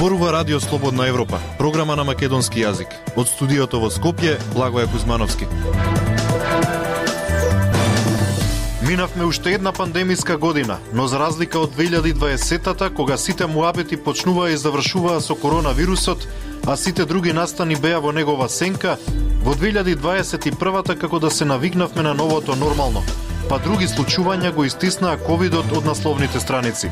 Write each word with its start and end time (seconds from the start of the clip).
Зборува 0.00 0.32
Радио 0.32 0.60
Слободна 0.60 1.08
Европа, 1.08 1.38
програма 1.58 1.92
на 1.96 2.04
македонски 2.08 2.62
јазик. 2.62 2.88
Од 3.20 3.28
студиото 3.28 3.82
во 3.82 3.90
Скопје, 3.92 4.38
Благоја 4.54 4.88
Кузмановски. 4.88 5.44
Минавме 8.88 9.26
уште 9.28 9.52
една 9.52 9.72
пандемиска 9.72 10.38
година, 10.40 10.78
но 10.92 11.06
за 11.06 11.18
разлика 11.20 11.60
од 11.60 11.76
2020-та, 11.76 12.88
кога 12.90 13.18
сите 13.18 13.46
муабети 13.46 14.00
почнуваа 14.00 14.50
и 14.50 14.56
завршуваа 14.56 15.20
со 15.20 15.36
коронавирусот, 15.36 16.24
а 16.66 16.76
сите 16.76 17.04
други 17.04 17.36
настани 17.36 17.76
беа 17.76 18.00
во 18.00 18.12
негова 18.12 18.48
сенка, 18.48 18.96
во 19.44 19.52
2021-та 19.52 20.96
како 20.96 21.20
да 21.20 21.30
се 21.30 21.44
навигнавме 21.44 22.02
на 22.02 22.14
новото 22.14 22.56
нормално, 22.56 23.04
па 23.50 23.56
други 23.58 23.88
случувања 23.90 24.52
го 24.54 24.62
истиснаа 24.62 25.18
ковидот 25.18 25.72
од 25.74 25.86
насловните 25.88 26.38
страници. 26.38 26.86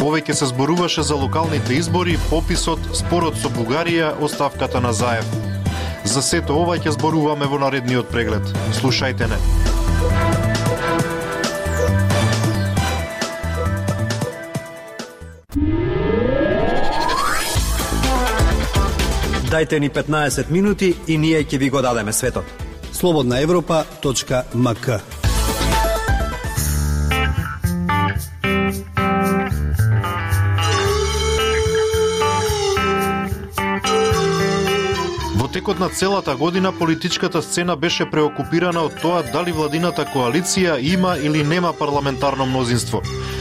Повеќе 0.00 0.34
се 0.34 0.48
зборуваше 0.50 1.04
за 1.06 1.14
локалните 1.14 1.76
избори, 1.78 2.16
пописот, 2.30 2.82
спорот 2.98 3.38
со 3.38 3.46
Бугарија, 3.54 4.08
оставката 4.18 4.80
на 4.82 4.90
Заев. 4.92 5.28
За 6.04 6.22
сето 6.26 6.58
ова 6.58 6.74
ќе 6.74 6.90
зборуваме 6.98 7.46
во 7.46 7.60
наредниот 7.62 8.10
преглед. 8.10 8.50
Слушајте 8.80 9.30
не. 9.30 9.38
Дайте 19.50 19.80
ни 19.80 19.90
15 19.90 20.50
минути 20.50 20.96
и 21.06 21.18
ние 21.18 21.44
ќе 21.44 21.58
ви 21.58 21.70
го 21.70 21.82
дадеме 21.82 22.12
светот. 22.12 22.44
Слободна 22.92 23.38
Европа.мк 23.40 25.15
текот 35.66 35.80
на 35.80 35.88
целата 35.88 36.36
година 36.36 36.72
политичката 36.78 37.42
сцена 37.42 37.76
беше 37.76 38.10
преокупирана 38.10 38.84
од 38.86 39.00
тоа 39.02 39.24
дали 39.34 39.50
владината 39.50 40.04
коалиција 40.06 40.76
има 40.78 41.16
или 41.18 41.42
нема 41.42 41.72
парламентарно 41.72 42.46
мнозинство. 42.46 43.00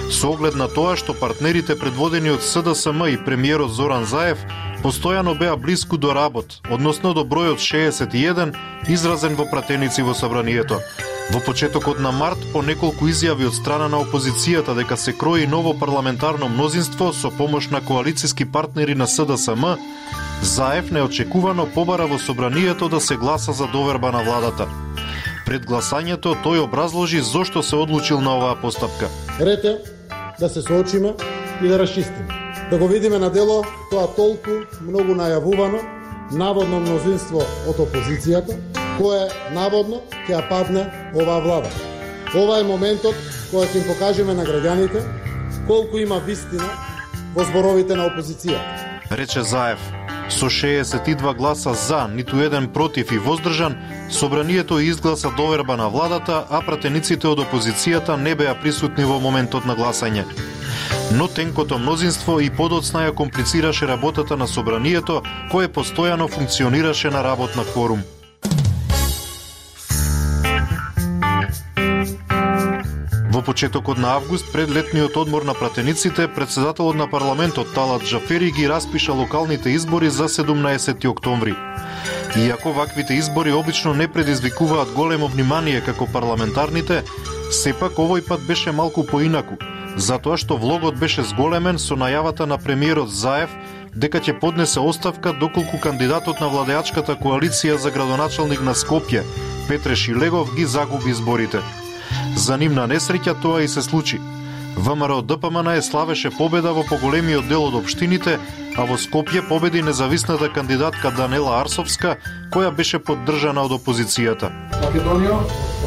Со 0.10 0.32
оглед 0.34 0.58
на 0.58 0.66
тоа 0.66 0.96
што 0.98 1.14
партнерите 1.14 1.78
предводени 1.78 2.34
од 2.34 2.42
СДСМ 2.42 3.06
и 3.14 3.20
премиерот 3.26 3.70
Зоран 3.70 4.10
Заев 4.10 4.42
постојано 4.82 5.38
беа 5.38 5.54
блиску 5.56 6.02
до 6.02 6.16
работ, 6.18 6.62
односно 6.66 7.14
до 7.14 7.22
бројот 7.22 7.62
61 7.62 8.58
изразен 8.90 9.38
во 9.38 9.46
пратеници 9.46 10.02
во 10.02 10.18
собранието. 10.18 10.82
Во 11.30 11.40
почетокот 11.46 12.00
на 12.00 12.12
март, 12.12 12.42
по 12.54 12.62
неколку 12.62 13.06
изјави 13.06 13.46
од 13.46 13.54
страна 13.54 13.86
на 13.88 14.02
опозицијата 14.02 14.74
дека 14.74 14.98
се 14.98 15.14
крои 15.14 15.46
ново 15.46 15.78
парламентарно 15.78 16.50
мнозинство 16.50 17.14
со 17.14 17.30
помош 17.30 17.70
на 17.70 17.86
коалициски 17.86 18.46
партнери 18.46 18.96
на 18.96 19.06
СДСМ, 19.06 19.78
Заев 20.46 20.92
неочекувано 20.92 21.66
побара 21.66 22.06
во 22.08 22.20
собранието 22.20 22.90
да 22.90 23.02
се 23.02 23.16
гласа 23.18 23.52
за 23.52 23.68
доверба 23.68 24.12
на 24.12 24.22
владата. 24.24 24.68
Пред 25.46 25.66
гласањето 25.66 26.38
тој 26.46 26.62
образложи 26.62 27.20
зошто 27.20 27.64
се 27.64 27.76
одлучил 27.76 28.22
на 28.22 28.38
оваа 28.38 28.56
постапка. 28.62 29.10
Ред 29.42 29.66
е 29.66 29.78
да 30.40 30.50
се 30.50 30.62
соочиме 30.62 31.16
и 31.64 31.68
да 31.68 31.80
расчистиме. 31.80 32.30
Да 32.70 32.78
го 32.78 32.88
видиме 32.88 33.18
на 33.18 33.30
дело 33.30 33.66
тоа 33.90 34.06
толку 34.16 34.62
многу 34.86 35.18
најавувано 35.18 35.82
наводно 36.32 36.80
мнозинство 36.80 37.42
од 37.66 37.82
опозицијата, 37.82 38.54
кое 39.02 39.26
наводно 39.50 40.06
ќе 40.30 40.38
ја 40.38 40.46
падне 40.50 40.86
оваа 41.18 41.42
влада. 41.42 41.74
Ова 42.38 42.62
е 42.62 42.70
моментот 42.70 43.18
кога 43.50 43.66
ќе 43.66 43.82
им 43.82 43.90
покажеме 43.90 44.34
на 44.38 44.46
граѓаните 44.46 45.02
колку 45.68 45.98
има 45.98 46.22
вистина 46.22 46.70
во 47.34 47.44
зборовите 47.50 47.98
на 47.98 48.14
опозицијата. 48.14 49.02
Рече 49.10 49.42
Заев. 49.42 50.05
Со 50.30 50.50
62 50.50 51.36
гласа 51.36 51.74
за, 51.74 52.08
ниту 52.08 52.38
еден 52.38 52.68
против 52.68 53.12
и 53.12 53.18
воздржан, 53.18 53.78
собранието 54.10 54.80
изгласа 54.80 55.30
доверба 55.38 55.78
на 55.78 55.90
владата, 55.90 56.46
а 56.50 56.62
пратениците 56.66 57.28
од 57.28 57.40
опозицијата 57.46 58.18
не 58.18 58.36
беа 58.36 58.56
присутни 58.56 59.06
во 59.06 59.20
моментот 59.20 59.66
на 59.66 59.76
гласање. 59.76 60.26
Но 61.12 61.28
тенкото 61.28 61.78
мнозинство 61.78 62.40
и 62.40 62.50
подоцна 62.50 63.06
ја 63.06 63.14
комплицираше 63.14 63.88
работата 63.88 64.38
на 64.38 64.48
собранието, 64.48 65.22
кое 65.52 65.68
постојано 65.68 66.28
функционираше 66.28 67.10
на 67.10 67.24
работ 67.24 67.56
на 67.56 67.64
кворум. 67.64 68.02
Во 73.36 73.42
почетокот 73.42 73.98
на 73.98 74.14
август, 74.16 74.52
пред 74.54 74.70
летниот 74.70 75.18
одмор 75.18 75.44
на 75.44 75.54
пратениците, 75.54 76.28
председателот 76.28 76.96
на 76.96 77.10
парламентот 77.10 77.74
Талат 77.74 78.04
Джафери 78.04 78.52
ги 78.52 78.70
распиша 78.70 79.14
локалните 79.14 79.70
избори 79.70 80.10
за 80.10 80.30
17 80.30 81.06
октомври. 81.06 81.56
Иако 82.38 82.74
ваквите 82.74 83.14
избори 83.14 83.52
обично 83.52 83.94
не 83.94 84.08
предизвикуваат 84.08 84.92
големо 84.92 85.28
внимание 85.28 85.82
како 85.82 86.08
парламентарните, 86.08 87.04
сепак 87.52 88.00
овој 88.00 88.24
пат 88.24 88.48
беше 88.48 88.72
малку 88.72 89.04
поинаку, 89.04 89.60
затоа 89.98 90.40
што 90.40 90.56
влогот 90.56 90.96
беше 90.96 91.28
зголемен 91.28 91.76
со 91.76 92.00
најавата 92.00 92.48
на 92.48 92.56
премиерот 92.58 93.12
Заев 93.12 93.52
дека 93.92 94.24
ќе 94.24 94.40
поднесе 94.40 94.80
оставка 94.80 95.34
доколку 95.34 95.76
кандидатот 95.84 96.40
на 96.40 96.48
владеачката 96.48 97.20
коалиција 97.20 97.76
за 97.76 97.92
градоначалник 97.92 98.64
на 98.64 98.72
Скопје, 98.72 99.28
Петре 99.68 99.96
Шилегов, 99.96 100.56
ги 100.56 100.64
загуби 100.66 101.12
изборите. 101.12 101.60
За 102.46 102.60
нивна 102.62 102.84
несреќа 102.86 103.34
тоа 103.42 103.64
и 103.66 103.68
се 103.68 103.82
случи. 103.82 104.20
ВМРО 104.78 105.22
ДПМН 105.26 105.72
е 105.72 105.82
славеше 105.82 106.30
победа 106.30 106.74
во 106.78 106.84
поголемиот 106.86 107.48
дел 107.50 107.64
од 107.66 107.78
општините, 107.80 108.36
а 108.78 108.86
во 108.86 108.98
Скопје 109.02 109.42
победи 109.50 109.82
независната 109.82 110.52
кандидатка 110.54 111.10
Данела 111.18 111.56
Арсовска, 111.62 112.20
која 112.54 112.70
беше 112.70 113.00
поддржана 113.00 113.66
од 113.66 113.74
опозицијата. 113.80 114.52
Македонија, 114.84 115.40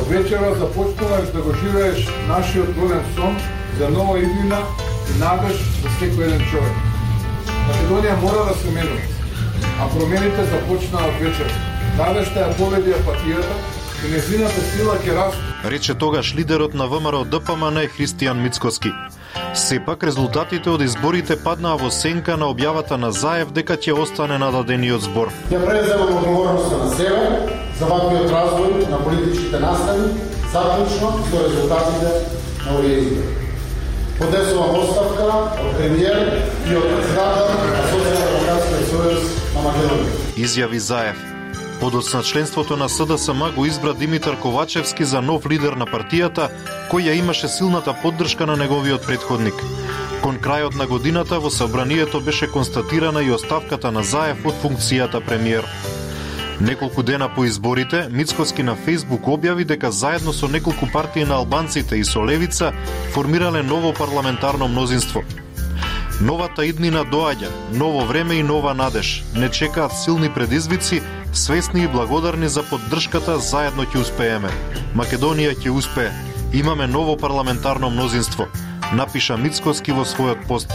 од 0.02 0.10
вечера 0.10 0.50
започнуваш 0.58 1.30
да 1.36 1.46
го 1.46 1.54
живееш 1.62 2.10
нашиот 2.26 2.74
голем 2.80 3.06
сон 3.14 3.38
за 3.78 3.94
нова 3.94 4.18
иднина 4.18 4.62
и 4.82 5.18
надеж 5.22 5.62
за 5.84 5.96
секој 6.00 6.26
еден 6.26 6.46
човек. 6.50 6.74
Македонија 7.70 8.20
мора 8.24 8.48
да 8.50 8.58
се 8.58 8.74
менува, 8.74 9.06
а 9.78 9.90
промените 9.94 10.50
започнаа 10.50 11.06
од 11.06 11.22
вечера. 11.22 11.66
Надежта 12.02 12.48
ја 12.48 12.56
победи 12.58 12.98
апатијата 12.98 13.77
и 14.04 14.10
незината 14.12 14.60
сила 14.72 14.94
ќе 15.02 15.14
расте 15.16 15.48
рече 15.64 15.94
тогаш 15.94 16.34
лидерот 16.34 16.74
на 16.74 16.86
ВМРО 16.86 17.24
ДПМН 17.24 17.88
Христијан 17.90 18.38
Мицкоски. 18.42 18.92
Сепак 19.54 20.02
резултатите 20.02 20.70
од 20.70 20.82
изборите 20.82 21.36
паднаа 21.36 21.76
во 21.76 21.90
сенка 21.90 22.36
на 22.36 22.46
објавата 22.52 22.96
на 22.96 23.10
Заев 23.12 23.50
дека 23.52 23.76
ќе 23.76 23.96
остане 23.98 24.38
нададениот 24.38 25.02
збор. 25.02 25.32
Ја 25.50 25.58
преземам 25.64 26.14
одговорноста 26.16 26.78
на 26.78 26.90
себе 26.94 27.26
за 27.78 27.86
ваквиот 27.86 28.30
развој 28.30 28.90
на 28.90 28.98
политичките 29.04 29.58
настани, 29.58 30.12
заклучно 30.52 31.10
со 31.30 31.42
резултатите 31.46 32.10
на 32.66 32.78
овие 32.78 32.98
избори. 33.02 33.34
Подесувам 34.18 34.78
оставка 34.78 35.26
од 35.62 35.74
премиер 35.78 36.42
и 36.70 36.76
од 36.76 36.86
председател 36.94 37.50
на 37.70 37.82
Социјалдемократскиот 37.90 38.86
сојуз 38.92 39.26
на 39.54 39.66
Македонија. 39.66 40.22
Изјави 40.36 40.78
Заев. 40.78 41.37
Подоцна 41.80 42.22
членството 42.22 42.76
на 42.76 42.88
СДСМ 42.88 43.54
го 43.56 43.66
избра 43.66 43.94
Димитар 43.94 44.38
Ковачевски 44.38 45.04
за 45.04 45.20
нов 45.22 45.46
лидер 45.46 45.76
на 45.78 45.86
партијата, 45.86 46.48
кој 46.90 47.06
ја 47.06 47.14
имаше 47.18 47.48
силната 47.48 47.94
поддршка 48.02 48.46
на 48.46 48.56
неговиот 48.56 49.06
предходник. 49.06 49.54
Кон 50.22 50.40
крајот 50.42 50.74
на 50.74 50.86
годината 50.86 51.38
во 51.38 51.50
собранието 51.50 52.20
беше 52.20 52.50
констатирана 52.50 53.22
и 53.22 53.30
оставката 53.30 53.92
на 53.92 54.02
Заев 54.02 54.42
од 54.46 54.58
функцијата 54.62 55.22
премиер. 55.22 55.64
Неколку 56.60 57.02
дена 57.02 57.28
по 57.34 57.44
изборите, 57.44 58.08
Мицкоски 58.10 58.62
на 58.62 58.74
Фейсбук 58.74 59.30
објави 59.30 59.64
дека 59.64 59.92
заедно 59.92 60.32
со 60.32 60.48
неколку 60.48 60.88
партии 60.92 61.24
на 61.24 61.34
албанците 61.34 61.96
и 61.96 62.04
со 62.04 62.24
Левица 62.26 62.72
формирале 63.14 63.62
ново 63.62 63.92
парламентарно 63.92 64.68
мнозинство. 64.68 65.22
Новата 66.20 66.66
иднина 66.66 67.04
доаѓа, 67.04 67.48
ново 67.72 68.04
време 68.06 68.34
и 68.34 68.42
нова 68.42 68.74
надеж. 68.74 69.22
Не 69.36 69.50
чекаат 69.50 69.92
силни 69.92 70.28
предизвици, 70.34 71.02
свесни 71.32 71.82
и 71.82 71.88
благодарни 71.88 72.48
за 72.48 72.62
поддршката, 72.62 73.38
заедно 73.38 73.84
ќе 73.84 74.00
успееме. 74.00 74.50
Македонија 74.96 75.54
ќе 75.58 75.70
успее. 75.70 76.10
Имаме 76.52 76.86
ново 76.86 77.16
парламентарно 77.16 77.90
мнозинство, 77.90 78.46
напиша 78.92 79.36
Мицкоски 79.36 79.92
во 79.92 80.04
својот 80.04 80.46
пост. 80.48 80.72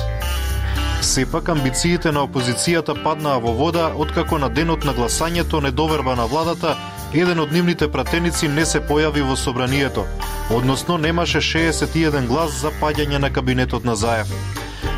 Сепак 1.01 1.49
амбициите 1.49 2.11
на 2.11 2.23
опозицијата 2.23 2.95
паднаа 3.03 3.39
во 3.39 3.51
вода 3.53 3.91
откако 3.97 4.37
на 4.37 4.49
денот 4.49 4.85
на 4.85 4.93
гласањето 4.93 5.61
недоверба 5.61 6.15
на 6.15 6.25
владата 6.25 6.77
еден 7.13 7.39
од 7.39 7.51
нивните 7.51 7.87
пратеници 7.91 8.47
не 8.47 8.65
се 8.65 8.79
појави 8.81 9.21
во 9.21 9.35
собранието, 9.35 10.05
односно 10.49 10.97
немаше 10.97 11.41
61 11.41 12.27
глас 12.27 12.61
за 12.61 12.71
паѓање 12.81 13.17
на 13.17 13.29
кабинетот 13.33 13.85
на 13.85 13.95
Заев. 13.95 14.31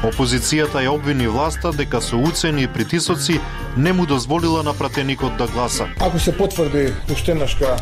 Опозицијата 0.06 0.84
ја 0.86 0.92
обвини 0.94 1.26
власта 1.28 1.72
дека 1.74 1.98
со 2.02 2.18
уцени 2.22 2.64
и 2.64 2.68
притисоци 2.68 3.40
не 3.78 3.94
му 3.94 4.06
дозволила 4.06 4.64
на 4.64 4.74
пратеникот 4.74 5.38
да 5.38 5.48
гласа. 5.48 5.88
Ако 6.00 6.20
се 6.20 6.38
потврди 6.38 6.94
уштенашка 7.12 7.76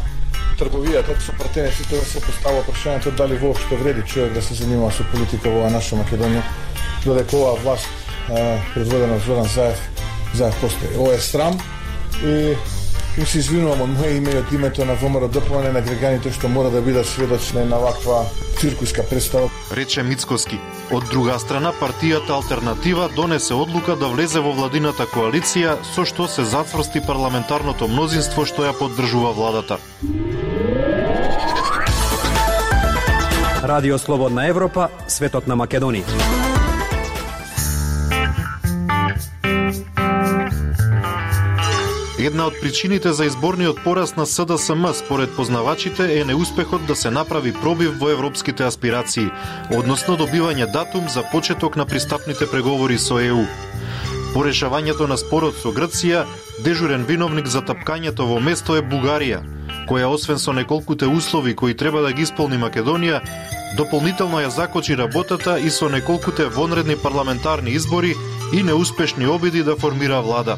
трговијата 0.59 1.17
со 1.19 1.35
пратениците 1.35 1.99
да 1.99 2.05
се 2.05 2.21
постава 2.23 2.63
прашањето 2.63 3.11
дали 3.11 3.35
воопшто 3.37 3.75
вреди 3.75 4.07
човек 4.07 4.33
да 4.33 4.41
се 4.41 4.53
занимава 4.53 4.91
со 4.91 5.03
политика 5.11 5.51
во 5.51 5.67
наша 5.69 5.99
Македонија, 5.99 6.43
додека 7.03 7.35
оваа 7.35 7.59
власт 7.59 7.87
предводена 8.73 9.19
Зоран 9.19 9.49
Заев, 9.51 9.83
Заев 10.33 10.55
постои. 10.61 10.95
Ова 10.97 11.13
е 11.13 11.19
срам 11.19 11.59
и 12.23 12.55
Им 13.13 13.27
се 13.29 13.43
извинувам 13.43 13.83
од 13.85 13.91
моје 13.93 14.15
име 14.17 14.31
и 14.33 14.39
од 14.41 14.51
името 14.55 14.85
на 14.89 14.95
ВМРО 14.97 15.27
ДПМН 15.29 15.69
на 15.75 15.81
граѓаните 15.85 16.31
што 16.33 16.49
мора 16.49 16.71
да 16.73 16.79
бидат 16.81 17.05
сведоци 17.05 17.61
на 17.61 17.77
ваква 17.77 18.23
циркуска 18.57 19.03
представа. 19.05 19.52
Рече 19.73 20.03
Мицкоски. 20.03 20.59
Од 20.93 21.07
друга 21.09 21.39
страна, 21.41 21.71
партијата 21.73 22.35
Алтернатива 22.35 23.07
донесе 23.15 23.55
одлука 23.57 23.95
да 23.97 24.05
влезе 24.11 24.43
во 24.45 24.53
владината 24.53 25.07
коалиција, 25.09 25.79
со 25.95 26.05
што 26.05 26.27
се 26.29 26.45
зацврсти 26.45 27.01
парламентарното 27.01 27.89
мнозинство 27.89 28.45
што 28.45 28.67
ја 28.69 28.77
поддржува 28.77 29.33
владата. 29.33 29.81
Радио 33.63 33.97
Слободна 33.97 34.45
Европа, 34.45 34.91
светот 35.07 35.47
на 35.47 35.57
Македонија. 35.57 36.52
Една 42.23 42.45
од 42.47 42.53
причините 42.61 43.11
за 43.13 43.25
изборниот 43.25 43.81
пораз 43.83 44.15
на 44.15 44.25
СДСМ 44.25 44.93
според 44.93 45.35
познавачите 45.35 46.19
е 46.19 46.25
неуспехот 46.25 46.85
да 46.87 46.95
се 46.95 47.09
направи 47.11 47.51
пробив 47.53 47.97
во 47.99 48.09
европските 48.09 48.63
аспирации, 48.63 49.27
односно 49.75 50.15
добивање 50.15 50.69
датум 50.71 51.09
за 51.11 51.23
почеток 51.31 51.75
на 51.75 51.85
пристапните 51.85 52.47
преговори 52.47 52.95
со 52.97 53.17
ЕУ. 53.19 53.43
По 54.33 54.39
решавањето 54.47 55.07
на 55.11 55.17
спорот 55.19 55.59
со 55.59 55.73
Грција, 55.75 56.23
дежурен 56.63 57.03
виновник 57.03 57.47
за 57.47 57.59
тапкањето 57.59 58.23
во 58.29 58.39
место 58.39 58.77
е 58.79 58.85
Бугарија, 58.87 59.41
која 59.89 60.07
освен 60.07 60.39
со 60.39 60.53
неколкуте 60.55 61.11
услови 61.11 61.55
кои 61.55 61.75
треба 61.75 62.05
да 62.07 62.13
ги 62.13 62.23
исполни 62.23 62.55
Македонија, 62.55 63.19
дополнително 63.75 64.39
ја 64.39 64.47
закочи 64.47 64.95
работата 64.95 65.59
и 65.59 65.69
со 65.69 65.89
неколкуте 65.89 66.47
вонредни 66.47 66.95
парламентарни 66.95 67.75
избори 67.75 68.15
и 68.53 68.63
неуспешни 68.63 69.27
обиди 69.27 69.63
да 69.63 69.75
формира 69.75 70.21
влада. 70.21 70.57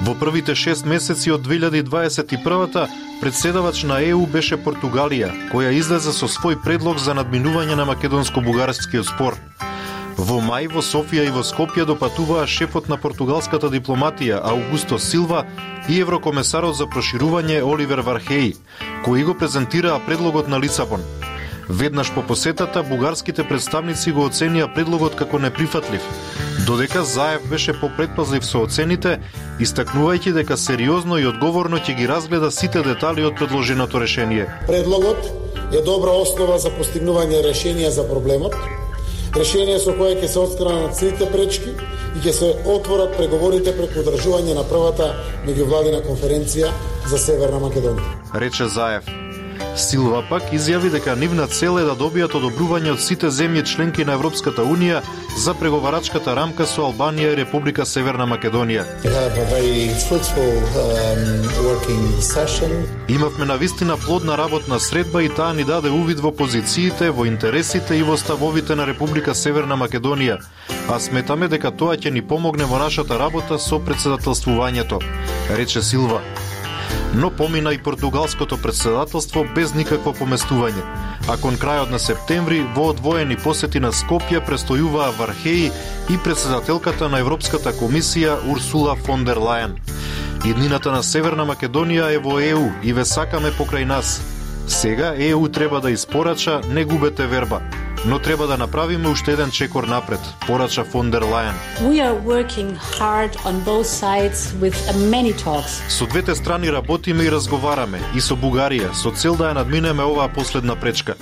Во 0.00 0.14
првите 0.16 0.54
6 0.56 0.86
месеци 0.88 1.30
од 1.30 1.44
2021-та, 1.44 2.86
председавач 3.20 3.82
на 3.84 4.00
ЕУ 4.00 4.24
беше 4.26 4.56
Португалија, 4.56 5.28
која 5.52 5.74
излезе 5.76 6.14
со 6.16 6.24
свој 6.24 6.56
предлог 6.64 6.96
за 6.98 7.12
надминување 7.18 7.76
на 7.76 7.84
македонско-бугарскиот 7.90 9.10
спор. 9.12 9.36
Во 10.16 10.40
мај 10.44 10.70
во 10.72 10.80
Софија 10.84 11.26
и 11.28 11.32
во 11.32 11.44
Скопје 11.44 11.84
допатуваа 11.88 12.46
шефот 12.48 12.88
на 12.88 12.96
португалската 12.96 13.68
дипломатија 13.72 14.40
Аугусто 14.40 14.98
Силва 14.98 15.44
и 15.88 16.00
еврокомесарот 16.00 16.76
за 16.76 16.88
проширување 16.88 17.60
Оливер 17.60 18.00
Вархеи, 18.00 18.54
кои 19.04 19.24
го 19.24 19.36
презентираа 19.36 20.00
предлогот 20.06 20.48
на 20.48 20.60
Лисабон. 20.60 21.04
Веднаш 21.70 22.14
по 22.14 22.22
посетата, 22.22 22.82
бугарските 22.82 23.44
представници 23.46 24.10
го 24.10 24.24
оценија 24.26 24.66
предлогот 24.74 25.14
како 25.14 25.38
неприфатлив, 25.38 26.02
додека 26.66 27.04
Заев 27.06 27.44
беше 27.46 27.76
попредпазлив 27.78 28.42
со 28.44 28.64
оцените, 28.66 29.20
истакнувајќи 29.62 30.32
дека 30.34 30.56
сериозно 30.58 31.20
и 31.22 31.28
одговорно 31.30 31.78
ќе 31.78 31.94
ги 32.00 32.08
разгледа 32.10 32.50
сите 32.50 32.82
детали 32.82 33.22
од 33.22 33.38
предложеното 33.38 34.02
решение. 34.02 34.48
Предлогот 34.66 35.30
е 35.70 35.84
добра 35.86 36.16
основа 36.24 36.58
за 36.58 36.74
постигнување 36.74 37.44
решенија 37.46 37.94
за 37.94 38.08
проблемот, 38.10 38.58
решение 39.38 39.78
со 39.78 39.94
кое 39.94 40.18
ќе 40.18 40.26
се 40.26 40.42
отстранат 40.42 40.98
сите 40.98 41.30
пречки 41.30 41.70
и 41.70 42.18
ќе 42.18 42.34
се 42.34 42.52
отворат 42.66 43.14
преговорите 43.14 43.78
преку 43.78 44.02
одржување 44.02 44.58
на 44.58 44.66
првата 44.66 45.12
меѓувладина 45.46 46.02
конференција 46.02 46.74
за 47.06 47.26
Северна 47.30 47.62
Македонија. 47.62 48.18
Рече 48.34 48.66
Заев. 48.66 49.29
Силва 49.76 50.20
пак 50.28 50.52
изјави 50.52 50.90
дека 50.90 51.14
нивна 51.16 51.46
цел 51.46 51.78
е 51.80 51.84
да 51.86 51.94
добијат 51.96 52.34
одобрување 52.36 52.92
од 52.92 53.00
сите 53.00 53.30
земји 53.32 53.62
членки 53.64 54.04
на 54.04 54.12
Европската 54.18 54.62
Унија 54.66 55.00
за 55.38 55.54
преговарачката 55.54 56.34
рамка 56.34 56.66
со 56.66 56.82
Албанија 56.88 57.32
и 57.32 57.36
Република 57.38 57.86
Северна 57.86 58.26
Македонија. 58.26 58.84
Um, 59.04 59.20
Имавме 63.08 63.44
на 63.44 63.56
вистина 63.56 63.96
плодна 63.96 64.38
работна 64.38 64.80
средба 64.80 65.22
и 65.22 65.28
таа 65.28 65.54
ни 65.54 65.64
даде 65.64 65.90
увид 65.90 66.20
во 66.20 66.32
позициите, 66.32 67.10
во 67.10 67.26
интересите 67.26 67.96
и 67.96 68.02
во 68.02 68.16
ставовите 68.16 68.74
на 68.74 68.86
Република 68.86 69.34
Северна 69.34 69.76
Македонија, 69.76 70.40
а 70.88 71.00
сметаме 71.00 71.48
дека 71.48 71.70
тоа 71.70 71.96
ќе 71.96 72.10
ни 72.10 72.22
помогне 72.22 72.64
во 72.64 72.78
нашата 72.78 73.18
работа 73.18 73.58
со 73.58 73.78
председателствувањето, 73.78 75.00
рече 75.56 75.82
Силва 75.82 76.20
но 77.14 77.30
помина 77.30 77.74
и 77.74 77.78
португалското 77.78 78.58
председателство 78.62 79.44
без 79.54 79.74
никакво 79.74 80.12
поместување. 80.14 80.84
А 81.28 81.36
кон 81.36 81.58
крајот 81.58 81.90
на 81.90 81.98
септември 81.98 82.62
во 82.74 82.90
одвоени 82.94 83.36
посети 83.36 83.80
на 83.80 83.92
Скопје 83.92 84.40
престојуваа 84.46 85.10
Вархеи 85.18 85.70
и 86.10 86.18
председателката 86.24 87.08
на 87.08 87.18
Европската 87.18 87.72
комисија 87.72 88.38
Урсула 88.46 88.96
фон 88.96 89.24
дер 89.24 89.38
Лајен. 89.38 89.76
Иднината 90.44 90.92
на 90.92 91.02
Северна 91.02 91.44
Македонија 91.46 92.14
е 92.14 92.18
во 92.18 92.38
ЕУ 92.40 92.70
и 92.82 92.92
ве 92.92 93.04
сакаме 93.04 93.50
покрај 93.58 93.84
нас. 93.84 94.20
Сега 94.66 95.14
ЕУ 95.18 95.48
треба 95.48 95.80
да 95.80 95.90
испорача 95.90 96.60
не 96.68 96.84
губете 96.84 97.26
верба 97.26 97.60
но 98.04 98.18
треба 98.18 98.46
да 98.46 98.56
направиме 98.56 99.08
уште 99.08 99.32
еден 99.32 99.50
чекор 99.50 99.84
напред, 99.84 100.20
порача 100.46 100.84
фон 100.84 101.10
дер 101.10 101.22
Лајен. 101.22 101.54
We 101.80 102.00
are 102.00 102.16
working 102.24 102.76
hard 102.98 103.30
on 103.44 103.64
both 103.64 103.86
sides 103.86 104.54
with 104.60 104.76
many 104.94 105.32
talks. 105.44 105.82
Со 105.88 106.06
двете 106.06 106.34
страни 106.34 106.72
работиме 106.72 107.24
и 107.24 107.30
разговараме, 107.30 108.00
и 108.14 108.20
со 108.20 108.34
Бугарија, 108.36 108.92
со 108.92 109.10
цел 109.10 109.36
да 109.36 109.50
ја 109.50 109.54
надминеме 109.54 110.02
оваа 110.02 110.28
последна 110.28 110.76
пречка. 110.76 111.14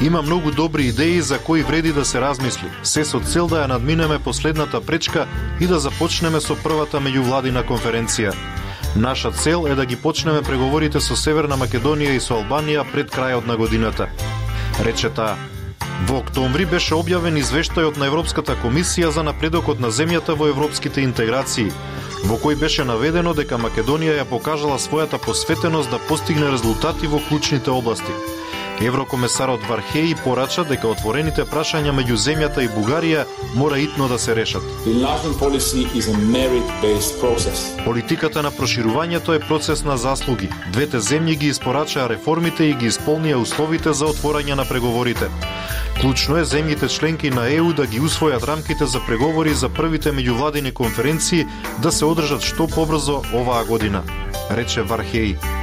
Има 0.00 0.22
многу 0.22 0.50
добри 0.50 0.84
идеи 0.86 1.20
за 1.20 1.38
кои 1.38 1.62
вреди 1.62 1.92
да 1.92 2.04
се 2.04 2.20
размисли, 2.20 2.68
се 2.82 3.04
со 3.04 3.20
цел 3.20 3.46
да 3.46 3.56
ја 3.56 3.68
надминеме 3.68 4.18
последната 4.18 4.80
пречка 4.80 5.26
и 5.60 5.66
да 5.66 5.78
започнеме 5.78 6.40
со 6.40 6.54
првата 6.54 7.00
меѓувладина 7.00 7.64
конференција. 7.64 8.34
Наша 8.96 9.30
цел 9.30 9.66
е 9.68 9.74
да 9.74 9.86
ги 9.86 9.96
почнеме 9.96 10.42
преговорите 10.42 11.00
со 11.00 11.16
Северна 11.16 11.56
Македонија 11.56 12.16
и 12.16 12.20
со 12.20 12.34
Албанија 12.34 12.84
пред 12.92 13.10
крајот 13.10 13.46
на 13.46 13.56
годината. 13.56 14.08
Рече 14.84 15.08
таа. 15.08 15.55
Во 16.04 16.18
октомври 16.20 16.66
беше 16.68 16.92
објавен 16.92 17.38
извештајот 17.40 17.96
на 17.96 18.10
Европската 18.10 18.52
комисија 18.60 19.08
за 19.16 19.22
напредокот 19.24 19.80
на 19.80 19.88
земјата 19.88 20.36
во 20.36 20.50
европските 20.52 21.00
интеграции, 21.00 21.72
во 22.28 22.36
кој 22.42 22.58
беше 22.60 22.84
наведено 22.84 23.32
дека 23.34 23.56
Македонија 23.56 24.18
ја 24.18 24.26
покажала 24.28 24.76
својата 24.76 25.16
посветеност 25.16 25.90
да 25.90 26.02
постигне 26.08 26.50
резултати 26.52 27.08
во 27.08 27.22
клучните 27.28 27.72
области. 27.72 28.12
Еврокомесарот 28.80 29.60
Вархеи 29.68 30.14
порача 30.24 30.64
дека 30.68 30.88
отворените 30.92 31.46
прашања 31.48 31.94
меѓу 31.96 32.18
земјата 32.20 32.60
и 32.60 32.68
Бугарија 32.68 33.24
мора 33.56 33.78
итно 33.80 34.08
да 34.08 34.18
се 34.18 34.36
решат. 34.36 34.62
Политиката 37.84 38.42
на 38.42 38.50
проширувањето 38.50 39.36
е 39.36 39.40
процес 39.40 39.84
на 39.84 39.96
заслуги. 39.96 40.50
Двете 40.72 41.00
земји 41.00 41.38
ги 41.38 41.48
испорачаа 41.48 42.08
реформите 42.08 42.68
и 42.68 42.74
ги 42.74 42.90
исполнија 42.92 43.40
условите 43.40 43.92
за 43.92 44.12
отворање 44.12 44.54
на 44.54 44.68
преговорите. 44.68 45.30
Клучно 46.00 46.36
е 46.36 46.44
земјите 46.44 46.92
членки 46.92 47.30
на 47.30 47.48
ЕУ 47.48 47.72
да 47.72 47.86
ги 47.86 48.00
усвојат 48.00 48.44
рамките 48.44 48.86
за 48.86 49.00
преговори 49.06 49.54
за 49.54 49.68
првите 49.68 50.12
меѓувладини 50.12 50.72
конференции 50.72 51.46
да 51.82 51.92
се 51.92 52.04
одржат 52.04 52.44
што 52.44 52.68
побрзо 52.68 53.22
оваа 53.32 53.64
година, 53.64 54.04
рече 54.50 54.84
Вархеј. 54.84 55.55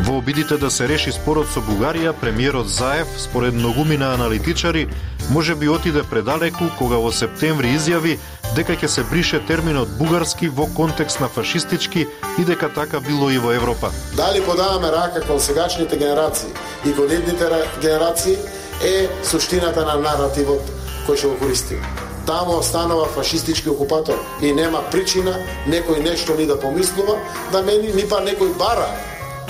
Во 0.00 0.16
обидите 0.18 0.56
да 0.56 0.70
се 0.70 0.88
реши 0.88 1.12
спорот 1.12 1.50
со 1.52 1.60
Бугарија, 1.60 2.14
премиерот 2.16 2.68
Заев, 2.68 3.08
според 3.18 3.54
многумина 3.54 4.14
аналитичари, 4.14 4.88
може 5.30 5.54
би 5.54 5.68
отиде 5.68 6.02
предалеку 6.02 6.64
кога 6.78 6.96
во 6.96 7.12
септември 7.12 7.74
изјави 7.76 8.16
дека 8.56 8.78
ќе 8.80 8.88
се 8.88 9.04
брише 9.10 9.40
терминот 9.44 9.92
бугарски 9.98 10.48
во 10.48 10.66
контекст 10.76 11.20
на 11.20 11.28
фашистички 11.28 12.06
и 12.38 12.44
дека 12.44 12.72
така 12.72 13.00
било 13.00 13.30
и 13.30 13.38
во 13.38 13.52
Европа. 13.52 13.92
Дали 14.16 14.40
подаваме 14.40 14.88
рака 14.88 15.20
кон 15.26 15.40
сегашните 15.40 15.96
генерации 15.96 16.48
и 16.86 16.94
кон 16.96 17.12
идните 17.12 17.44
генерации, 17.82 18.36
е 18.80 19.08
суштината 19.24 19.84
на 19.84 20.00
наративот 20.00 20.64
кој 21.06 21.16
ќе 21.16 21.28
го 21.28 21.36
користиме. 21.44 21.84
Таму 22.26 22.56
останува 22.56 23.04
фашистички 23.04 23.68
окупатор 23.68 24.16
и 24.40 24.52
нема 24.52 24.80
причина 24.90 25.36
некој 25.68 26.00
нешто 26.00 26.34
ни 26.40 26.46
да 26.46 26.56
помислува, 26.60 27.20
да 27.52 27.62
мени 27.62 27.92
ни 27.92 28.08
па 28.08 28.24
некој 28.24 28.56
бара 28.56 28.88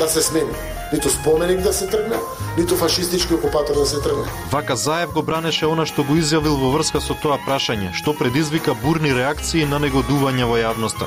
да 0.00 0.08
се 0.08 0.22
смени. 0.22 0.54
Ниту 0.92 1.10
споменик 1.10 1.60
да 1.60 1.72
се 1.72 1.86
тргне, 1.86 2.16
ниту 2.58 2.76
фашистички 2.76 3.34
окупатор 3.34 3.74
да 3.74 3.86
се 3.86 4.00
тргне. 4.00 4.24
Вака 4.50 4.76
Заев 4.76 5.12
го 5.12 5.22
бранеше 5.22 5.68
она 5.68 5.84
што 5.86 6.02
го 6.02 6.16
изјавил 6.16 6.56
во 6.56 6.72
врска 6.74 7.04
со 7.04 7.14
тоа 7.14 7.38
прашање, 7.44 7.92
што 7.92 8.16
предизвика 8.16 8.74
бурни 8.74 9.12
реакции 9.12 9.68
на 9.68 9.78
негодување 9.78 10.48
во 10.48 10.56
јавноста. 10.58 11.06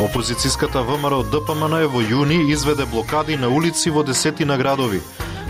Опозицијската 0.00 0.82
ВМРО 0.88 1.22
ДПМН 1.30 1.86
во 1.92 2.02
јуни 2.02 2.40
изведе 2.52 2.88
блокади 2.90 3.36
на 3.36 3.48
улици 3.48 3.90
во 3.90 4.02
десетина 4.02 4.56
градови, 4.56 5.00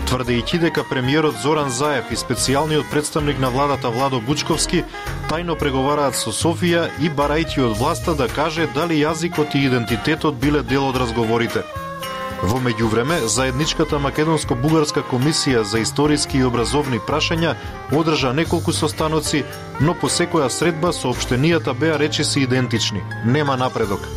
тврдејќи 0.09 0.59
дека 0.67 0.83
премиерот 0.83 1.41
Зоран 1.41 1.69
Заев 1.71 2.11
и 2.11 2.21
специјалниот 2.21 2.91
представник 2.91 3.39
на 3.39 3.49
владата 3.49 3.89
Владо 3.89 4.19
Бучковски 4.19 4.83
тајно 5.29 5.57
преговараат 5.57 6.15
со 6.15 6.33
Софија 6.35 6.89
и 6.99 7.09
барајќи 7.09 7.65
од 7.65 7.77
власта 7.77 8.13
да 8.13 8.27
каже 8.27 8.67
дали 8.75 8.97
јазикот 9.01 9.55
и 9.55 9.67
идентитетот 9.67 10.41
биле 10.41 10.63
дел 10.63 10.89
од 10.89 10.97
разговорите. 10.97 11.63
Во 12.41 12.55
меѓувреме, 12.63 13.25
заедничката 13.27 13.97
македонско-бугарска 13.99 15.03
комисија 15.11 15.65
за 15.67 15.81
историски 15.83 16.37
и 16.39 16.45
образовни 16.47 16.99
прашања 17.03 17.55
одржа 17.91 18.31
неколку 18.33 18.71
состаноци, 18.71 19.43
но 19.81 19.93
по 19.93 20.07
секоја 20.07 20.47
средба 20.47 20.93
соопштенијата 20.95 21.73
беа 21.75 21.97
речиси 21.99 22.45
идентични. 22.47 23.03
Нема 23.25 23.57
напредок. 23.59 24.07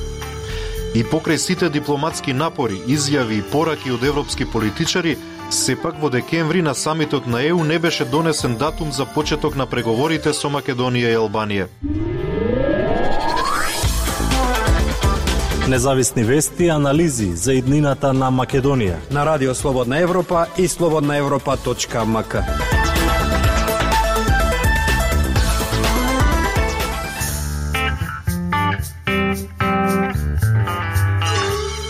И 0.95 1.03
покрај 1.03 1.37
сите 1.37 1.69
дипломатски 1.69 2.33
напори, 2.33 2.79
изјави 2.87 3.41
и 3.41 3.43
пораки 3.43 3.91
од 3.91 4.05
европски 4.05 4.47
политичари, 4.47 5.17
сепак 5.51 5.99
во 5.99 6.11
декември 6.11 6.63
на 6.63 6.75
самитот 6.75 7.27
на 7.27 7.43
ЕУ 7.43 7.65
не 7.65 7.79
беше 7.79 8.05
донесен 8.05 8.57
датум 8.57 8.93
за 8.93 9.07
почеток 9.07 9.57
на 9.57 9.67
преговорите 9.67 10.33
со 10.33 10.49
Македонија 10.49 11.11
и 11.11 11.19
Албанија. 11.19 12.12
Независни 15.73 16.25
вести 16.25 16.65
и 16.65 16.69
анализи 16.69 17.31
за 17.37 17.55
иднината 17.57 18.13
на 18.13 18.29
Македонија. 18.29 18.99
На 19.11 19.25
Радио 19.27 19.55
Слободна 19.55 19.99
Европа 19.99 20.47
и 20.59 20.69
слободнаевропа.мк. 20.69 22.35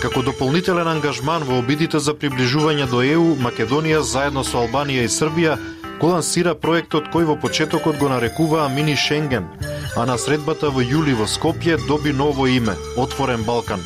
Како 0.02 0.22
дополнителен 0.22 0.86
ангажман 0.86 1.42
во 1.42 1.58
обидите 1.58 1.98
за 1.98 2.14
приближување 2.14 2.86
до 2.86 3.02
ЕУ, 3.02 3.34
Македонија 3.34 4.06
заедно 4.06 4.46
со 4.46 4.62
Албанија 4.62 5.02
и 5.02 5.10
Србија 5.10 5.58
го 5.98 6.14
лансира 6.14 6.54
проектот 6.54 7.10
кој 7.10 7.26
во 7.34 7.34
почетокот 7.34 7.98
го 7.98 8.14
нарекуваа 8.14 8.70
Мини 8.70 8.94
Шенген, 8.94 9.50
а 9.96 10.06
на 10.06 10.18
средбата 10.18 10.70
во 10.70 10.80
јули 10.80 11.14
во 11.14 11.26
Скопје 11.26 11.76
доби 11.87 12.12
ново 12.12 12.46
име– 12.46 12.76
Отворен 12.96 13.44
Балкан. 13.44 13.80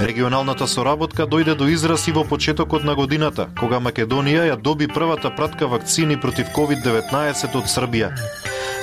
Регионалната 0.00 0.66
соработка 0.66 1.26
дојде 1.26 1.54
до 1.54 1.68
израз 1.68 2.08
и 2.08 2.12
во 2.12 2.24
почетокот 2.24 2.84
на 2.84 2.94
годината, 2.94 3.48
кога 3.60 3.80
Македонија 3.80 4.50
ја 4.50 4.56
доби 4.56 4.88
првата 4.88 5.30
пратка 5.30 5.66
вакцини 5.66 6.20
против 6.20 6.52
COVID-19 6.56 7.56
од 7.56 7.70
Србија. 7.70 8.10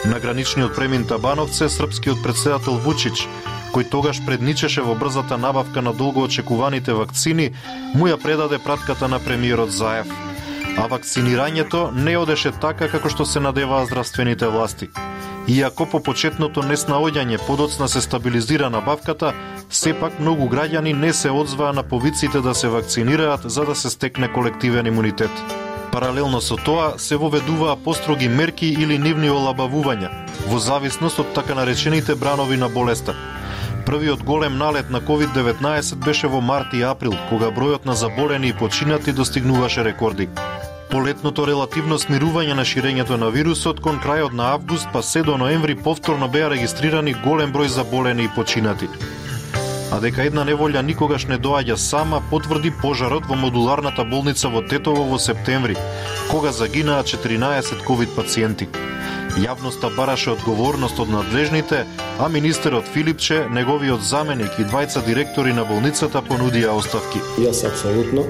На 0.05 0.19
граничниот 0.19 0.75
премин 0.75 1.05
Табановце, 1.07 1.69
српскиот 1.69 2.24
председател 2.24 2.79
Вучич 2.79 3.27
кој 3.71 3.88
тогаш 3.88 4.19
предничеше 4.25 4.83
во 4.83 4.95
брзата 5.00 5.38
набавка 5.38 5.81
на 5.81 5.93
долго 5.93 6.24
очекуваните 6.27 6.93
вакцини, 6.93 7.51
му 7.95 8.07
ја 8.07 8.17
предаде 8.19 8.60
пратката 8.60 9.07
на 9.07 9.19
премиерот 9.19 9.71
Заев. 9.71 10.12
А 10.77 10.88
вакцинирањето 10.91 11.91
не 11.91 12.17
одеше 12.17 12.51
така 12.51 12.88
како 12.91 13.10
што 13.10 13.25
се 13.25 13.39
надеваа 13.39 13.86
здравствените 13.86 14.48
власти. 14.48 14.89
Иако 15.50 15.88
по 15.89 16.00
почетното 16.05 16.62
неснаоѓање 16.62 17.39
подоцна 17.48 17.88
се 17.89 18.01
стабилизира 18.01 18.69
набавката, 18.69 19.33
сепак 19.69 20.19
многу 20.19 20.45
граѓани 20.51 20.93
не 20.93 21.13
се 21.13 21.31
одзваа 21.33 21.74
на 21.74 21.83
повиците 21.83 22.41
да 22.41 22.53
се 22.55 22.69
вакцинираат 22.69 23.41
за 23.45 23.65
да 23.65 23.75
се 23.75 23.89
стекне 23.89 24.31
колективен 24.33 24.86
имунитет. 24.86 25.31
Паралелно 25.91 26.41
со 26.41 26.55
тоа 26.55 26.93
се 26.98 27.17
воведуваа 27.17 27.75
построги 27.75 28.29
мерки 28.29 28.69
или 28.69 28.98
нивни 28.98 29.33
олабавувања, 29.33 30.12
во 30.48 30.60
зависност 30.60 31.19
од 31.19 31.33
така 31.33 31.57
наречените 31.57 32.15
бранови 32.15 32.57
на 32.57 32.69
болеста. 32.69 33.15
Првиот 33.86 34.24
голем 34.24 34.57
налет 34.57 34.89
на 34.89 35.01
COVID-19 35.01 35.95
беше 36.05 36.27
во 36.27 36.41
март 36.41 36.74
и 36.74 36.83
април, 36.86 37.17
кога 37.29 37.50
бројот 37.50 37.86
на 37.86 37.95
заболени 37.95 38.48
и 38.48 38.53
починати 38.53 39.12
достигнуваше 39.12 39.83
рекорди. 39.83 40.29
Полетното 40.91 41.45
релативно 41.48 41.95
смирување 41.95 42.51
на 42.60 42.65
ширењето 42.67 43.15
на 43.15 43.29
вирусот 43.31 43.77
кон 43.79 44.00
крајот 44.03 44.33
на 44.36 44.50
август 44.57 44.89
па 44.91 45.00
се 45.01 45.21
до 45.24 45.38
ноември 45.39 45.75
повторно 45.83 46.27
беа 46.27 46.50
регистрирани 46.51 47.13
голем 47.24 47.53
број 47.53 47.69
заболени 47.71 48.25
и 48.27 48.31
починати. 48.36 48.89
А 49.91 50.00
дека 50.03 50.25
една 50.27 50.43
неволја 50.43 50.81
никогаш 50.83 51.27
не 51.29 51.38
доаѓа 51.39 51.77
сама, 51.79 52.19
потврди 52.31 52.74
пожарот 52.81 53.24
во 53.29 53.39
модуларната 53.39 54.03
болница 54.03 54.51
во 54.51 54.62
Тетово 54.67 55.05
во 55.07 55.19
септември, 55.19 55.77
кога 56.31 56.51
загинаа 56.51 57.03
14 57.07 57.86
ковид 57.88 58.12
пациенти. 58.15 58.67
Јавноста 59.39 59.95
бараше 59.95 60.33
одговорност 60.36 61.00
од 61.00 61.07
надлежните, 61.10 61.86
а 62.19 62.27
министерот 62.27 62.83
Филипче, 62.83 63.45
неговиот 63.48 64.03
заменик 64.03 64.60
и 64.60 64.67
двајца 64.67 65.05
директори 65.05 65.53
на 65.53 65.63
болницата 65.63 66.19
понудија 66.19 66.75
оставки. 66.75 67.24
Јас 67.39 67.63
апсолутно 67.63 68.27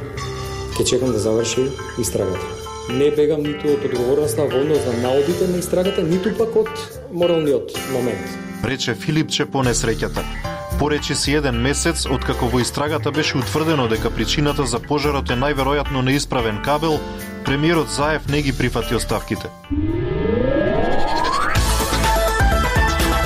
ќе 0.82 0.90
чекам 0.90 1.12
да 1.12 1.20
заврши 1.20 1.70
истрагата. 2.00 2.46
Не 2.90 3.12
бегам 3.14 3.44
ниту 3.46 3.70
од 3.76 3.84
одговорноста 3.86 4.48
во 4.50 4.62
однос 4.64 4.86
на 4.88 4.94
наодите 5.04 5.48
на 5.48 5.60
истрагата, 5.62 6.02
ниту 6.02 6.34
пак 6.38 6.56
од 6.58 6.72
моралниот 7.14 7.76
момент. 7.94 8.26
Рече 8.66 8.96
Филипче 8.96 9.46
по 9.46 9.62
несреќата. 9.62 10.26
Поречи 10.80 11.16
си 11.16 11.36
еден 11.38 11.62
месец 11.62 12.08
откако 12.10 12.50
во 12.50 12.60
истрагата 12.60 13.12
беше 13.12 13.38
утврдено 13.38 13.88
дека 13.88 14.10
причината 14.10 14.66
за 14.66 14.80
пожарот 14.80 15.30
е 15.30 15.38
најверојатно 15.38 16.02
неисправен 16.02 16.64
кабел, 16.66 16.98
премиерот 17.46 17.90
Заев 17.90 18.28
не 18.30 18.42
ги 18.42 18.54
прифати 18.54 18.96
оставките. 18.96 19.50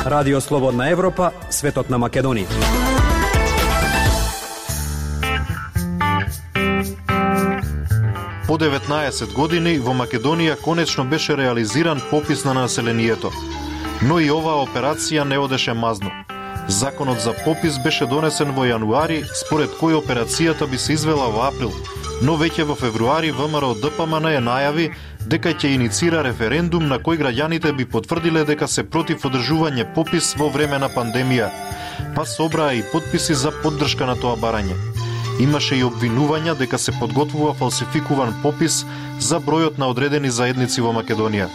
Радио 0.05 0.41
Слободна 0.41 0.89
Европа, 0.89 1.31
светот 1.49 1.89
на 1.89 1.97
Македонија. 1.97 3.04
По 8.47 8.59
19 8.61 9.33
години 9.33 9.79
во 9.81 9.93
Македонија 9.97 10.53
конечно 10.61 11.03
беше 11.03 11.33
реализиран 11.37 12.01
попис 12.09 12.43
на 12.45 12.53
населението. 12.53 13.31
Но 14.05 14.19
и 14.19 14.29
оваа 14.29 14.61
операција 14.61 15.23
не 15.25 15.39
одеше 15.41 15.73
мазно. 15.73 16.11
Законот 16.67 17.21
за 17.21 17.33
попис 17.45 17.79
беше 17.83 18.05
донесен 18.05 18.51
во 18.53 18.67
јануари, 18.69 19.23
според 19.33 19.73
кој 19.81 19.97
операцијата 19.97 20.69
би 20.69 20.77
се 20.77 20.93
извела 20.93 21.31
во 21.33 21.47
април, 21.47 21.73
но 22.21 22.37
веќе 22.37 22.67
во 22.69 22.75
февруари 22.77 23.31
ВМРО 23.31 23.73
ДПМН 23.81 24.29
ја 24.37 24.43
најави 24.45 24.91
дека 25.25 25.53
ќе 25.53 25.73
иницира 25.73 26.21
референдум 26.21 26.85
на 26.87 26.99
кој 27.01 27.17
граѓаните 27.23 27.73
би 27.73 27.85
потврдиле 27.85 28.45
дека 28.45 28.67
се 28.67 28.83
против 28.83 29.25
одржување 29.25 29.89
попис 29.95 30.35
во 30.37 30.51
време 30.53 30.77
на 30.77 30.89
пандемија, 30.89 31.49
па 32.13 32.25
собраа 32.25 32.77
и 32.77 32.85
подписи 32.93 33.33
за 33.33 33.49
поддршка 33.63 34.05
на 34.05 34.15
тоа 34.15 34.37
барање. 34.37 34.94
Имаше 35.39 35.75
и 35.75 35.83
обвинувања 35.83 36.53
дека 36.55 36.77
се 36.79 36.93
подготвува 36.95 37.53
фалсификуван 37.59 38.37
попис 38.43 38.85
за 39.19 39.39
бројот 39.43 39.77
на 39.77 39.89
одредени 39.91 40.29
заедници 40.31 40.81
во 40.81 40.93
Македонија. 40.95 41.49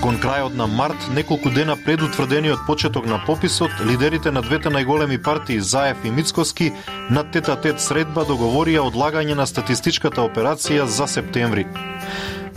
Кон 0.00 0.16
крајот 0.22 0.54
на 0.56 0.66
март, 0.66 1.08
неколку 1.12 1.50
дена 1.50 1.74
пред 1.84 2.02
утврдениот 2.06 2.64
почеток 2.66 3.06
на 3.06 3.18
пописот, 3.26 3.70
лидерите 3.84 4.30
на 4.30 4.42
двете 4.42 4.70
најголеми 4.72 5.18
партии 5.22 5.60
Заев 5.60 6.04
и 6.04 6.10
Мицкоски 6.10 6.72
на 7.10 7.24
тета-тет 7.24 7.82
средба 7.84 8.24
договорија 8.24 8.86
одлагање 8.88 9.34
на 9.34 9.46
статистичката 9.46 10.22
операција 10.22 10.86
за 10.86 11.06
септември. 11.06 11.66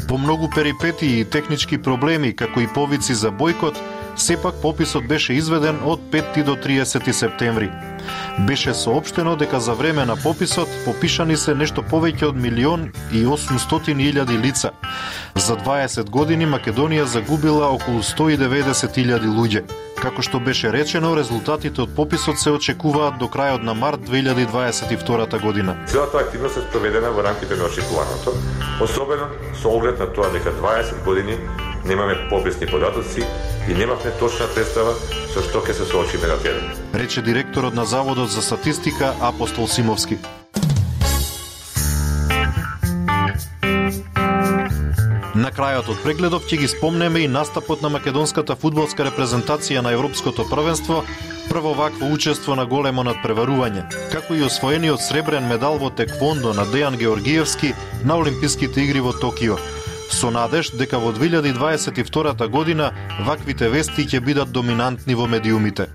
По 0.07 0.17
многу 0.17 0.49
перипетии 0.49 1.19
и 1.19 1.25
технички 1.25 1.77
проблеми, 1.77 2.35
како 2.35 2.61
и 2.61 2.67
повици 2.67 3.13
за 3.13 3.31
бојкот, 3.31 3.77
сепак 4.15 4.55
пописот 4.61 5.07
беше 5.07 5.33
изведен 5.33 5.79
од 5.85 5.99
5 6.11 6.43
до 6.43 6.55
30 6.55 7.11
септември. 7.11 7.71
Беше 8.47 8.73
соопштено 8.73 9.35
дека 9.35 9.59
за 9.59 9.73
време 9.73 10.05
на 10.05 10.15
пописот 10.15 10.69
попишани 10.85 11.37
се 11.37 11.55
нешто 11.55 11.81
повеќе 11.81 12.31
од 12.31 12.35
милион 12.35 12.89
и 13.11 13.25
800 13.25 13.95
илјади 13.95 14.41
лица. 14.41 14.71
За 15.35 15.55
20 15.55 16.09
години 16.09 16.45
Македонија 16.45 17.03
загубила 17.03 17.69
околу 17.69 18.03
190 18.03 18.97
илјади 18.97 19.29
луѓе. 19.37 19.90
Како 20.01 20.23
што 20.25 20.39
беше 20.41 20.71
речено, 20.73 21.11
резултатите 21.13 21.83
од 21.83 21.91
пописот 21.93 22.39
се 22.41 22.49
очекуваат 22.55 23.19
до 23.21 23.27
крајот 23.29 23.61
на 23.61 23.75
март 23.77 24.01
2022 24.07 25.41
година. 25.43 25.75
Целата 25.85 26.17
активност 26.17 26.57
е 26.57 26.63
спроведена 26.65 27.11
во 27.13 27.21
рамките 27.21 27.55
на 27.55 27.69
очекуваното, 27.69 28.33
особено 28.81 29.29
со 29.61 29.69
оглед 29.69 30.01
на 30.01 30.09
тоа 30.09 30.33
дека 30.33 30.57
20 30.57 31.05
години 31.05 31.37
немаме 31.85 32.17
пописни 32.33 32.65
податоци 32.65 33.21
и 33.69 33.73
немавме 33.77 34.17
точна 34.19 34.49
представа 34.55 34.97
со 35.33 35.45
што 35.45 35.61
ќе 35.61 35.77
се 35.77 35.85
соочиме 35.85 36.33
на 36.33 36.41
терен. 36.41 36.65
Рече 36.97 37.21
директорот 37.21 37.77
на 37.77 37.85
Заводот 37.85 38.29
за 38.29 38.41
статистика 38.41 39.13
Апостол 39.21 39.67
Симовски. 39.67 40.17
На 45.41 45.49
крајот 45.49 45.87
од 45.89 46.01
прегледот 46.03 46.43
ќе 46.45 46.57
ги 46.61 46.67
спомнеме 46.69 47.23
и 47.25 47.29
настапот 47.31 47.81
на 47.81 47.89
македонската 47.89 48.53
фудбалска 48.61 49.07
репрезентација 49.07 49.81
на 49.81 49.93
Европското 49.95 50.45
првенство, 50.45 50.99
прво 51.49 51.71
вакво 51.79 52.11
учество 52.13 52.53
на 52.59 52.67
големо 52.69 53.01
надпреварување, 53.07 53.87
како 54.11 54.37
и 54.37 54.45
освоениот 54.45 55.01
сребрен 55.01 55.49
медал 55.49 55.79
во 55.81 55.89
теквондо 55.89 56.53
на 56.53 56.67
Дејан 56.69 56.99
Георгиевски 57.01 57.73
на 58.05 58.19
Олимписките 58.21 58.85
игри 58.85 59.01
во 59.01 59.15
Токио. 59.17 59.57
Со 60.11 60.29
надеж 60.29 60.75
дека 60.77 61.01
во 61.01 61.09
2022 61.09 62.47
година 62.47 62.93
ваквите 63.25 63.73
вести 63.73 64.05
ќе 64.05 64.21
бидат 64.21 64.53
доминантни 64.53 65.17
во 65.17 65.25
медиумите. 65.25 65.89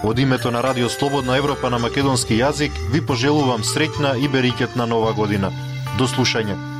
Од 0.00 0.18
името 0.18 0.50
на 0.50 0.62
Радио 0.62 0.88
Слободна 0.88 1.36
Европа 1.36 1.68
на 1.68 1.78
македонски 1.78 2.40
јазик 2.40 2.72
ви 2.92 3.04
пожелувам 3.04 3.60
среќна 3.60 4.16
и 4.16 4.28
берикетна 4.28 4.86
нова 4.86 5.12
година. 5.12 5.52
До 5.96 6.06
слушање. 6.06 6.77